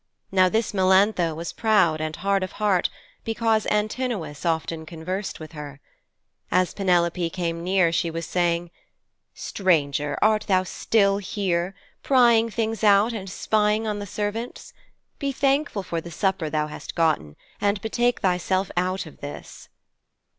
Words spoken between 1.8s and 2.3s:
and